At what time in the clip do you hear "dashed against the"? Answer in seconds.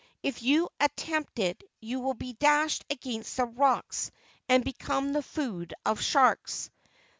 2.33-3.45